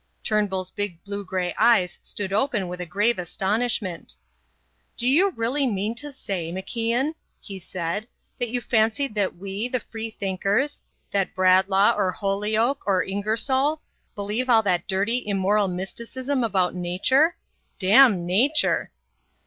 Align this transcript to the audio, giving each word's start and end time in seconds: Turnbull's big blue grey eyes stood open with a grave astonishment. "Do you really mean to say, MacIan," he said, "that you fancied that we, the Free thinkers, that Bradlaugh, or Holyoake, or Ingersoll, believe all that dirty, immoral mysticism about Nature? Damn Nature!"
Turnbull's 0.23 0.71
big 0.71 1.03
blue 1.03 1.23
grey 1.23 1.53
eyes 1.59 1.99
stood 2.01 2.33
open 2.33 2.67
with 2.67 2.81
a 2.81 2.87
grave 2.87 3.19
astonishment. 3.19 4.15
"Do 4.97 5.07
you 5.07 5.29
really 5.35 5.67
mean 5.67 5.93
to 5.93 6.11
say, 6.11 6.51
MacIan," 6.51 7.13
he 7.39 7.59
said, 7.59 8.07
"that 8.39 8.49
you 8.49 8.61
fancied 8.61 9.13
that 9.13 9.35
we, 9.35 9.67
the 9.67 9.79
Free 9.79 10.09
thinkers, 10.09 10.81
that 11.11 11.35
Bradlaugh, 11.35 11.93
or 11.95 12.11
Holyoake, 12.11 12.87
or 12.87 13.03
Ingersoll, 13.03 13.79
believe 14.15 14.49
all 14.49 14.63
that 14.63 14.87
dirty, 14.87 15.23
immoral 15.27 15.67
mysticism 15.67 16.43
about 16.43 16.73
Nature? 16.73 17.35
Damn 17.77 18.25
Nature!" 18.25 18.89